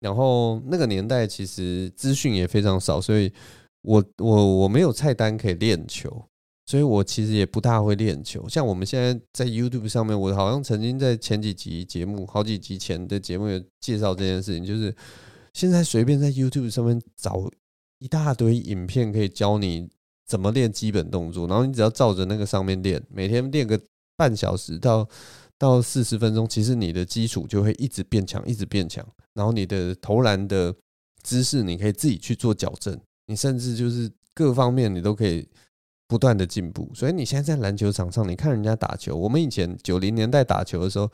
[0.00, 3.32] 然后那个年代其实资讯也非常少，所以。
[3.82, 6.24] 我我我没有菜单可以练球，
[6.66, 8.48] 所以我其实也不大会练球。
[8.48, 14.94] 像我们现在在 YouTube 上面，我好像曾经在前几集节目、好几集前的节目有介绍这件事情，就是
[15.54, 17.50] 现在随便在 YouTube 上面找
[17.98, 19.88] 一大堆影片，可以教你
[20.26, 23.80] 怎么练基本动作，然后你只要照着那个上面练，每天练个
[24.16, 25.08] 半小时到
[25.56, 30.74] 到四十分钟，其实你的基础就会一直变强，一直变强，然后你的投篮的
[31.22, 33.00] 姿势你可以自己去做矫正。
[33.28, 35.46] 你甚至就是各方面你都可以
[36.06, 41.10] 不断的进步，所以你现在在篮球场上，你看人家打球，我们以前九零年代打球的时候，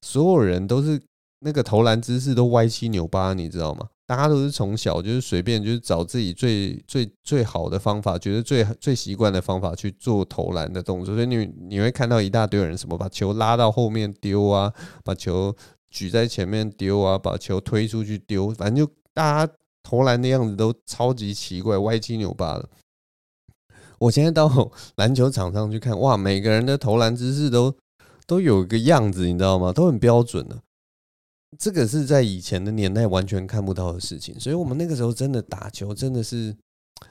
[0.00, 1.00] 所有人都是
[1.38, 3.88] 那个投篮姿势都歪七扭八，你知道吗？
[4.04, 14.72] 大家都是从小就是随便就是找自己最最最好的方法，觉得最最习惯的方法去做投篮的动作，所以你你会看到一大堆人什么把球拉到后面丢啊，
[15.04, 15.54] 把球
[15.90, 19.52] 举在前面丢啊，把球推出去丢，反正就大家。
[19.82, 22.68] 投篮的样子都超级奇怪，歪七扭八的。
[23.98, 24.50] 我现在到
[24.96, 27.72] 篮球场上去看，哇，每个人的投篮姿势都
[28.26, 29.72] 都有一个样子，你知道吗？
[29.72, 30.60] 都很标准的。
[31.56, 36.56] 这个是在以前的年代完全看不到的事情，所以我们那个时候真的打球真的是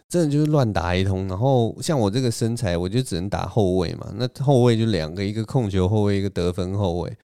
[0.10, 1.28] 真的就是乱打一通。
[1.28, 4.12] 然后像我这个身材，我就只能打后卫嘛。
[4.16, 7.18] 那后卫就两个，一个控球后卫，一个得分后卫。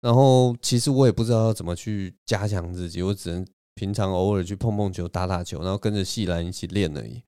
[0.00, 3.46] 然后其实我也不知道要怎么去加强自己，我只能。
[3.76, 7.22] 平常偶尔去碰碰球、打打球，然后跟着系篮一起练而已。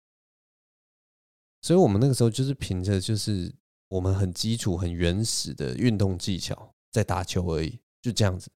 [1.61, 3.55] 所以，我们那个时候就是凭着就是
[3.89, 8.51] 我们很基础、很原始的运动技巧在打球而已，就这样子。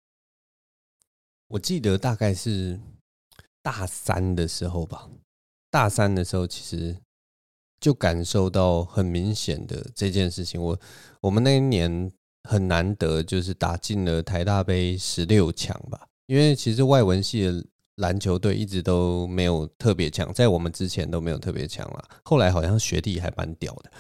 [1.47, 2.79] 我记得大概是
[3.63, 5.09] 大三的时候吧，
[5.71, 6.95] 大三的时候其实
[7.81, 10.63] 就感受到很明显的这件事情。
[10.63, 10.79] 我
[11.23, 17.65] 我们那一年很难得，就是打进了台大杯十六强吧，因为其实外文系的。
[17.99, 22.09] 篮球队一直都没有特别强，在我们之前都没有特别强了。
[22.25, 23.91] 后来好像学弟还蛮屌的，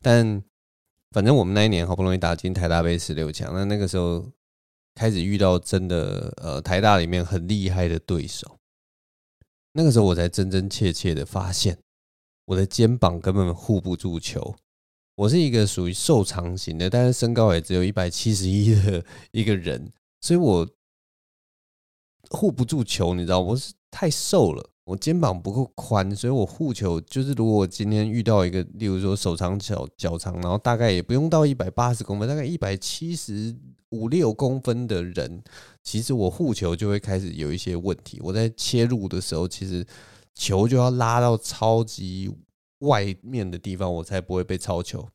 [0.00, 0.42] 但
[1.10, 4.24] 反正我们那一年好不容易打进台大杯十六强，那那个时候
[4.94, 8.58] 开始遇到真的呃台大里面很厉害的对手。
[9.72, 11.78] 那个时候我才真真切切的发现，
[12.46, 14.54] 我的肩膀根本护不住球。
[15.16, 20.68] 我是一个属于瘦长型的，但是身高也只有一百七十一的一个人，所以我。
[22.30, 33.56] 护不住球，你知道，我是太瘦了，我肩膀不够宽，所以我护球就是，如果我今天遇到一个，例如说手长脚脚长，然后大概也不用到一百八十公分，大概一百七十
[33.90, 35.42] 五六公分的人，
[35.82, 38.20] 其实我护球就会开始有一些问题。
[38.22, 39.86] 我在切入的时候，其实
[40.34, 42.30] 球就要拉到超级
[42.80, 45.08] 外面的地方，我才不会被抄球。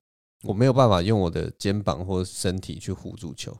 [0.43, 3.55] 我没有办法用我的肩膀或身体去护住球。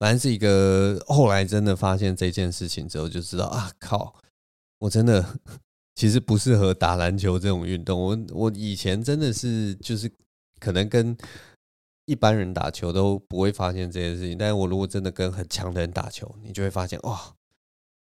[0.00, 4.14] 反正是一个，后来真的发现这件事情之后，就知道啊，靠！
[4.78, 5.38] 我真的，
[5.94, 8.00] 其实不适合打篮球这种运动。
[8.00, 10.10] 我我以前真的是就是
[10.58, 11.14] 可能跟
[12.06, 17.36] 一般人打球都不会发现这件事情，但是我如果真的跟很强的人打球，你就会发现哇，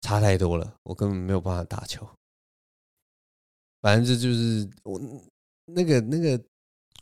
[0.03, 2.07] 差太多了，我根本没有办法打球。
[3.81, 5.01] 反正这就是我
[5.64, 6.38] 那个那个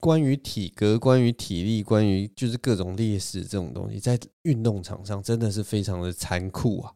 [0.00, 6.92] 关于体格、关于体力、关于就是各种劣势这种东西，在运动场上真的是非常的残酷啊！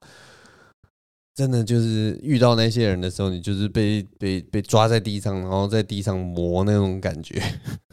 [1.34, 7.42] 真的就是遇到那些人的时候，你就是被被被抓在地上，然后在地上磨那种感觉。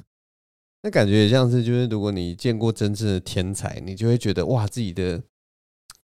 [0.83, 5.23] 那感觉也像是，就是如果你见过真正的天才，你就会觉得哇，自己的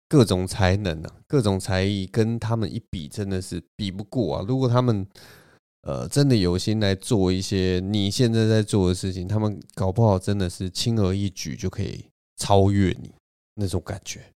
[0.08, 4.44] 各种才能啊，各种才艺跟他们一比，真的是比不过啊！
[4.46, 5.06] 如果他们
[5.82, 12.04] 呃，真的有心来做一些你现在在做的事情，他们搞不好真的是轻而易举就可以
[12.36, 13.12] 超越你
[13.54, 14.32] 那种感觉，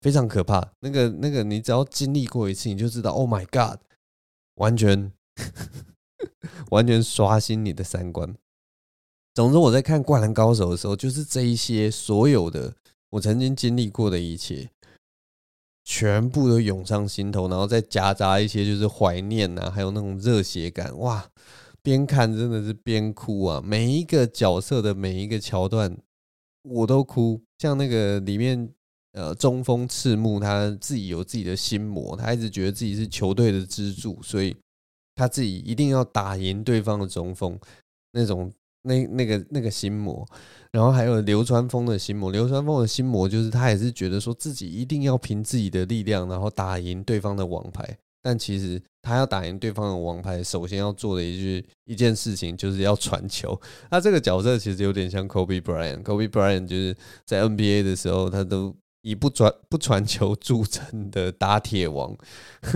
[0.00, 0.72] 非常可怕。
[0.80, 3.78] 那个那个，你只要经历过一次，你就知道，Oh my God，
[4.54, 5.12] 完全
[6.70, 8.34] 完全刷新你的三观。
[9.34, 12.74] 总之，我在看《灌篮高手》的时候，就是这一些所有的
[13.10, 14.70] 我曾经经历过的一切。
[15.88, 21.24] 全部都涌上心头，然后再夹杂一些就是怀念呐，还有那种热血感，哇！
[21.80, 23.62] 边看真的是边哭啊！
[23.64, 25.96] 每一个角色的每一个桥段，
[26.64, 27.40] 我都哭。
[27.60, 28.68] 像那个里面，
[29.12, 34.56] 呃，中锋赤木他自己有自己的心魔，他一直觉得自己是球队的支柱，所以
[35.14, 37.56] 他自己一定要打赢对方的中锋，
[38.10, 38.52] 那种。
[38.86, 40.26] 那那个那个心魔，
[40.70, 42.30] 然后还有流川枫的心魔。
[42.30, 47.98] 流川枫的心魔就是他也是觉得说自己一定要凭自己的力量，然后打赢对方的王牌。
[48.22, 53.56] 但其实他要打赢对方的王牌，首先要做的一句一件事情就是要传球。
[53.88, 56.02] 他这个角色其实有点像 Kobe Bryant。
[56.02, 62.16] Kobe Bryant 就是在 NBA 的时候，他都以不传不传球著称的打铁王，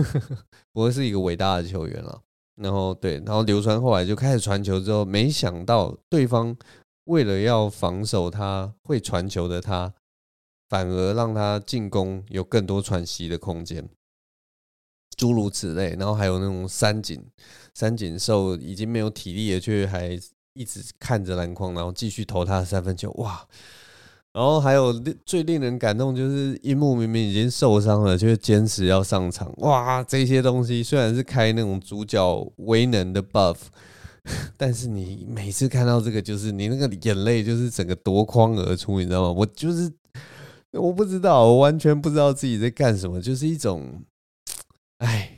[0.71, 2.21] 不过是一个伟大的球员了。
[2.55, 6.55] 然后对，然后流川后来就开始传球之后，没想到对方
[7.05, 9.93] 为了要防守他会传球的他，
[10.69, 13.89] 反而让他进攻有更多喘息的空间，
[15.17, 15.95] 诸如此类。
[15.97, 17.25] 然后还有那种三井，
[17.73, 20.19] 三井寿已经没有体力了，却还
[20.53, 23.47] 一直看着篮筐，然后继续投他的三分球，哇！
[24.33, 24.93] 然后还有
[25.25, 29.51] 最令人感动，就是樱木明明已经受伤了，却坚持要上场。
[29.57, 33.57] 哇，这些东西虽然是开那种主角威能的 buff，
[34.55, 39.31] 但是你每次看到这个，就是你那个眼泪就是整个夺眶而出，你知道吗？
[39.31, 39.91] 我就是
[40.71, 44.01] 我不知道，我完全不知道自己在干什么，就是一种，
[44.99, 45.37] 哎。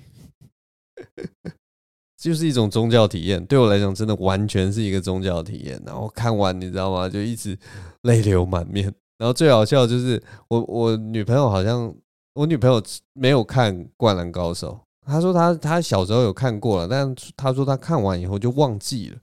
[2.24, 5.78] 就是一种宗教体验，对我来讲，真的完全是一个宗教体验。
[5.86, 7.10] 然后看完，你知道吗？
[7.10, 7.58] 就一直
[8.04, 8.86] 泪流满面。
[9.18, 11.94] 然后最好笑的就是我，我女朋友好像，
[12.36, 12.82] 我女朋友
[13.12, 19.18] 没有看《灌篮高手》，她说她她小时候有看过了，但她说她看完以后就忘记了。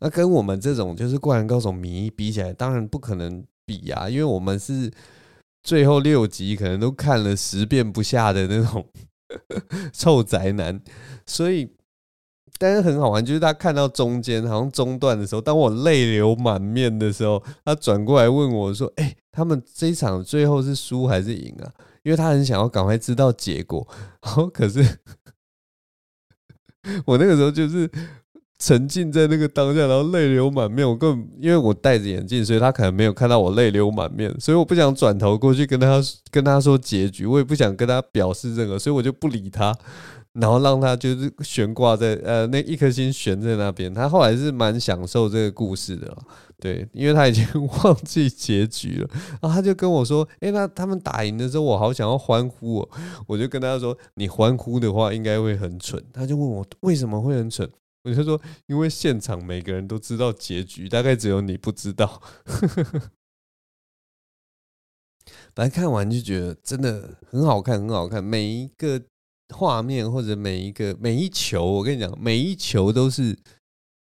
[0.00, 4.92] 那跟我们这种就是《灌篮高手》迷比起来，当然不可能比啊，因为我们是
[5.62, 8.86] 最后六集可能都看了十遍不下的那种
[9.94, 10.78] 臭宅男，
[11.24, 11.70] 所以。
[12.58, 21.70] 但是很好玩，就是他看到中间好像中断的时候，当我泪流满面的时候，他转过来问我说：“哎，他们这一场最后是输还是赢啊？”
[22.02, 23.86] 因为他很想要赶快知道结果。
[24.24, 24.82] 然后可是
[27.04, 27.90] 我那个时候就是
[28.58, 30.88] 沉浸在那个当下，然后泪流满面。
[30.88, 39.76] 我根本因为我戴着眼镜，所以他可能没有看到我泪流满面，所以我不想转头过去跟他跟他说结局，我也不想跟他表示任何，所以我就不理他。
[40.38, 46.14] 然后让他就是悬挂在呃那一颗心悬在那边，他后来是蛮享受这个故事的，
[46.58, 49.08] 对，因为他已经忘记结局了。
[49.40, 52.88] 然后他就跟我说：“诶，那他们打赢的时候，我好想要欢呼哦。”
[53.26, 57.66] 我就跟他说：“你欢呼的话，应该会很蠢。”他就问我为什么会很蠢，
[58.04, 62.20] 我就说：“因为现场每个人都知道结局，大概只有你不知道。
[65.54, 69.00] ”反正看完就觉得真的很好看，很好看，每一个。
[69.54, 73.36] 画面或者每一个每一球，我跟你讲，每一球都是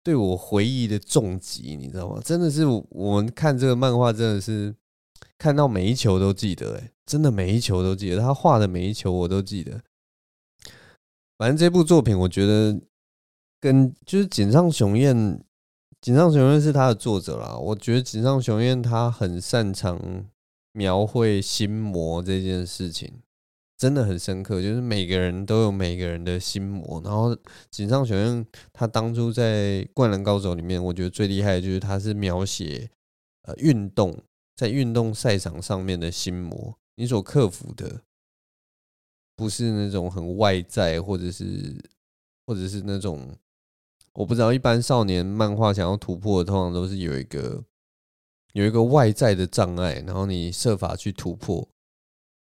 [0.02, 2.20] 对我回忆的重击，你知道吗？
[2.24, 4.74] 真的是我们看这个漫画，真的是
[5.36, 9.82] 看到每一球都记得，哎，真的每一球都记得，他画的每一球我都记得。
[11.36, 12.80] 反正这部作品，我觉得
[13.60, 15.38] 跟就是井上雄彦，
[16.00, 17.56] 井上雄彦是他的作者啦。
[17.58, 20.00] 我觉得井上雄彦他很擅长
[20.72, 23.12] 描绘心魔这件事情。
[23.76, 27.00] 真的很深刻，就是每个人都有每个人的心魔。
[27.04, 27.36] 然后
[27.70, 32.90] 井上雄彦他当初在《灌篮高手》里面，我觉得最厉害的就是他是描写
[33.42, 34.18] 呃运动
[34.54, 36.78] 在运动赛场上面的心魔。
[36.94, 38.00] 你所克服的
[39.36, 41.76] 不是那种很外在或者是
[42.46, 43.36] 或者是那种
[44.14, 47.62] 我不知道，一般少年漫画想要突破的，通常都是有一个
[48.54, 51.68] 有一个外在的障碍，然后你设法去突破。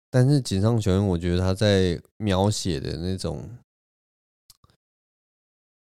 [0.10, 3.50] 但是井上雄，我觉得他在描写的那种，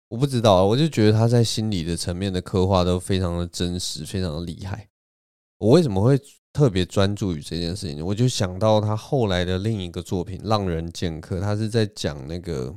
[0.09, 4.87] 我不知道，我就觉得他在心理的层面的刻画都非常的真实，非常的厉害。
[5.57, 6.19] 我为什么会？
[6.51, 12.75] 特别专注于这件事情，我就想到他后来的另一个作品《浪人剑客》，他是在讲那个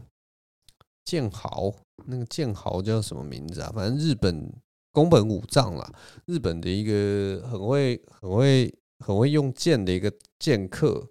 [1.07, 1.74] 剑豪，
[2.05, 3.72] 那个剑豪叫什么名字啊？
[3.74, 4.53] 反正日本
[4.92, 5.90] 宫本武藏啦，
[6.26, 11.09] 日本的一个很会、很会、很会用剑的一个剑客，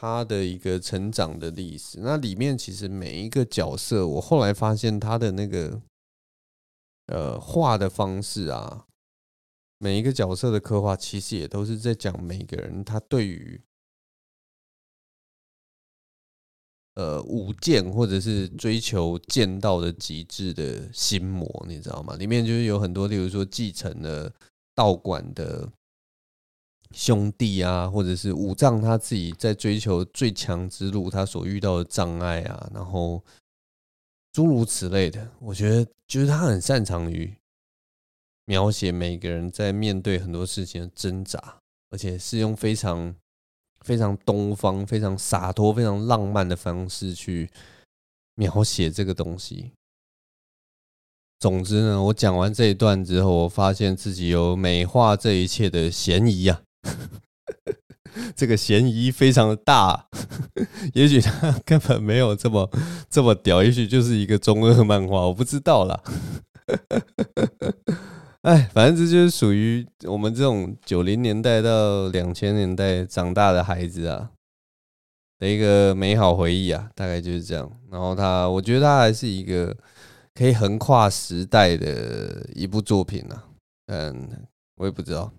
[0.00, 1.98] 他的一个成长的历史。
[2.00, 5.82] 那里面其实每一个角色，我后来发现他的那个
[7.06, 8.84] 呃画的方式啊。
[9.78, 13.60] 每一个角色的刻画，其实也都是在讲每个人他对于
[16.94, 22.14] 呃舞剑或者是追求剑道的极致的心魔，你知道吗？
[22.16, 24.32] 里面就是有很多，例如说继承了
[24.74, 25.68] 道馆的
[26.92, 33.22] 兄弟啊，或者是武藏他自己在追求最强之路，他所遇到的障碍啊，然后
[34.32, 35.30] 诸如此类的。
[35.40, 37.34] 我觉得就是他很擅长于。
[38.50, 41.58] 描写每个人在面对很多事情的挣扎，
[41.90, 43.14] 而且是用非常
[43.84, 47.50] 非常东方、非常洒脱、非常浪漫的方式去
[48.36, 49.72] 描写这个东西。
[51.38, 56.62] 总之呢，我讲完这一段之后，我发现自己有美化这一切的嫌疑呀，
[58.34, 60.08] 这个嫌疑非常的大。
[60.94, 62.70] 也许他 根本没有这么
[63.08, 66.02] 这么屌，也许就是一个中二漫画，我不知道啦。
[68.42, 74.30] 哎，反正这就是属于我们这种九零年代到两千年代长大的孩子啊
[75.38, 77.70] 的一个美好回忆啊，大概就是这样。
[77.90, 79.76] 然后他，我觉得他还是一个
[80.34, 83.44] 可以横跨时代的一部作品啊。
[83.86, 85.32] 嗯，我也不知道，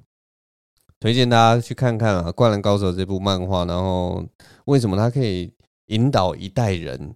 [0.99, 3.65] 推荐大家去看看啊，《灌篮高手》这部漫画。
[3.65, 4.25] 然后
[4.65, 5.51] 为什么它可以
[5.87, 7.15] 引导一代人？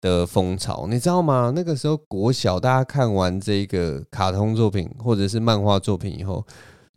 [0.00, 1.52] 的风潮，你知道吗？
[1.56, 6.46] 那个时候国小，大家看完这个卡通作品或者是漫画作品以后，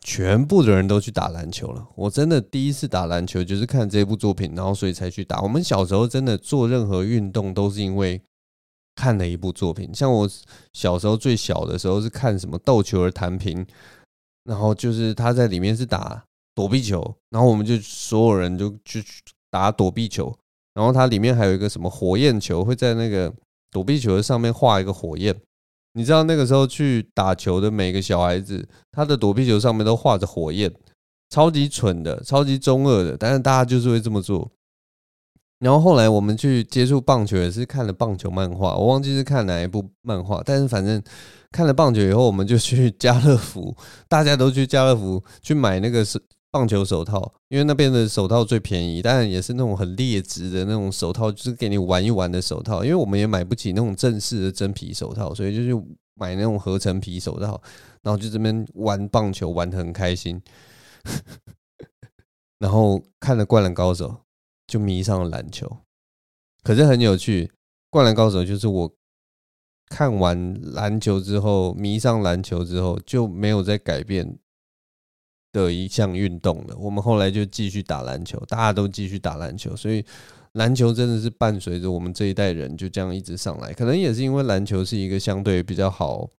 [0.02, 1.84] 全部的人都去打篮球了。
[1.96, 5.42] 我真的第一次打篮球就是看这部作品，然后所以才去打。
[5.42, 8.22] 我们小时候真的做任何运动都是因为
[8.96, 9.90] 看了一部作品。
[9.96, 10.30] 像我
[10.72, 13.66] 小时候最小的时候是看什么《斗球儿弹平》，
[14.44, 16.24] 然后就是他在里面是打
[16.54, 19.04] 躲避球，然后我们就所有人就去
[19.50, 20.36] 打躲避球。
[20.74, 23.34] 然后它里面还有一个什么火焰球，会在那个
[23.72, 25.36] 躲避球的上面画一个火焰。
[25.94, 30.74] 你知道那个时候去打球的每个小孩子，他的躲避球上面都画着火焰，
[31.30, 34.50] 超级蠢的，超级中二的，但是大家就是会这么做。
[35.60, 41.04] 然后后来我们去接触棒球，也是看了棒球漫画，我忘记是看哪一部漫画，但是反正
[41.52, 43.76] 看了棒球以后，我们就去家乐福，
[44.08, 46.22] 大家都去家乐福去买那个是。
[46.54, 52.84] 棒球手套，因为那边的手套最便宜，当然也是那种很劣质的那种手套，就是给你玩一玩的手套。
[52.84, 55.74] 因为我们也买不起那种正式的真皮手套，所以就去
[56.16, 57.62] 买那种合成皮手套，
[58.02, 60.42] 然后就这边玩棒球，玩得很开心。
[62.60, 64.10] 然后看了《灌篮高手》，
[64.68, 65.78] 就迷上了篮球。
[66.64, 67.46] 可是很有趣，
[67.90, 68.94] 《灌篮高手》就是我
[69.92, 74.40] 看完篮球之后，迷上篮球之后就没有再改变。
[75.54, 80.02] 的一项运动了，我们后来就继续打篮球，大家都继续打篮球，所以
[80.54, 83.74] 篮球真的是伴随着我们这一代人就这样一直上来。
[83.74, 86.30] 可能也是因为篮球是一个相对比较好，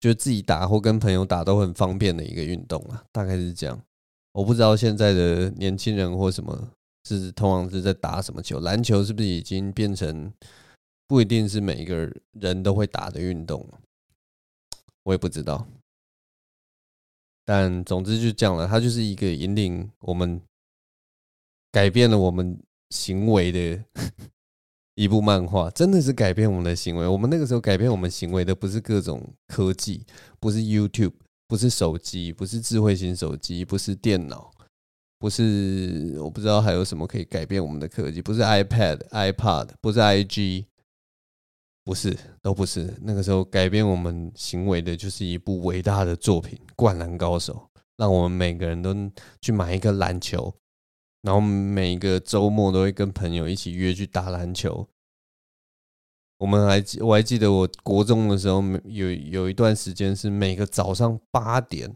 [0.00, 3.78] 就自己打或跟朋友打都很方便的一个运动啊，大概是这样。
[4.32, 6.70] 我不知道现在的年轻人或什么
[7.04, 10.32] 是通常是在打什么球，篮球是不是已经变成
[11.08, 13.66] 不一定是每一个人都会打的运动？
[15.04, 15.66] 我也不知道。
[17.46, 20.38] 但总之就这样了，它就是一个引领我们
[21.72, 23.82] 改变了我们行为的
[24.96, 27.06] 一部漫画，真的是改变我们的行为。
[27.06, 30.04] 我们那个时候改变我们行为的不是各种科技，
[30.38, 31.14] 不是 YouTube，
[31.46, 34.52] 不是手机，不是智慧型手机，不是电脑，
[35.18, 40.66] 不是我不知道还有什么可以改变我们的科技，不是 iPad、iPod，不是 IG。
[41.88, 42.94] 不是，都不是。
[43.00, 47.54] 那个时候改变我们行为的，就是一部伟大的作品《灌篮高手》，
[47.96, 48.94] 让我们每个人都
[49.40, 50.54] 去买一个篮球，
[51.22, 54.86] 然后每个周末都会跟朋友一起约去打篮球。
[56.36, 61.90] 我们还记，我还记得我国中的时候，有有一段时间是每个早上八点，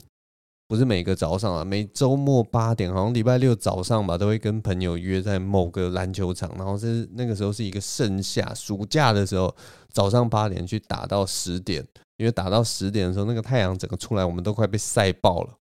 [0.72, 9.54] 不是每个早上啊，每周末八点，好像礼拜六早上吧，都会跟朋友约在某个篮球场，然后是那个时候是一个盛夏，暑假的时候，
[9.90, 15.54] 早上八点去打到十点，因为打到十点的时候，那个太阳整个出来，我们都快被晒爆了，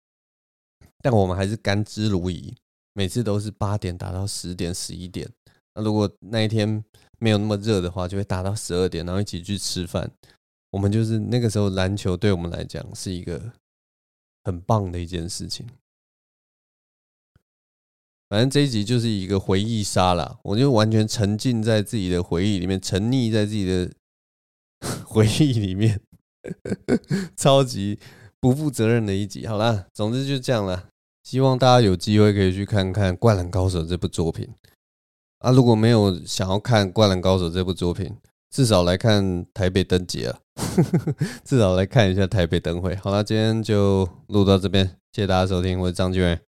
[1.02, 2.54] 但我们还是甘之如饴，
[2.92, 5.28] 每次都是八点打到十点、十一点。
[5.74, 6.84] 那如果那一天
[7.18, 10.08] 没有那么热的话，就会打到十二点，然后一起去吃饭。
[10.70, 13.42] 我们就是那个时候篮球对我们来讲是一个。
[14.44, 15.66] 很棒的一件事情，
[18.28, 23.92] 反正这一集就是一个回忆杀啦，我就完全沉浸在自己的回忆里面，沉溺在自己的
[25.04, 26.00] 回忆里面，
[27.36, 27.98] 超级
[28.40, 29.46] 不负责任的一集。
[29.46, 30.88] 好啦，总之就这样了。
[31.22, 34.48] 希望大家有机会可以去看看《灌篮高手》这部作品
[35.38, 35.52] 啊！
[35.52, 38.16] 如果没有想要看《灌篮高手》这部作品，
[38.50, 40.40] 至少来看台北灯节啊，
[41.44, 42.94] 至少来看一下台北灯会。
[42.96, 46.38] 好了，今天就录到这边，谢谢大家收听，我是张俊伟，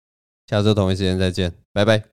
[0.46, 2.11] 下周同一时间再见，拜拜。